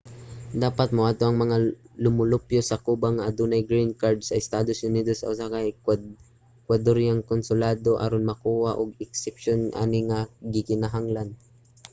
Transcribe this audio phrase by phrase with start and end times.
[0.63, 1.57] dapat moadto ang mga
[2.05, 7.89] lumulupyo sa cuba nga adunay green card sa estados unidos sa usa ka ekwadoryahanong konsulado
[8.05, 10.19] aron mokuha og eksepsiyon ani nga
[10.53, 11.29] gikinahanglan